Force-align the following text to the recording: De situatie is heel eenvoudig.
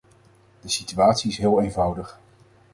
De 0.61 0.69
situatie 0.69 1.29
is 1.31 1.37
heel 1.37 1.61
eenvoudig. 1.61 2.19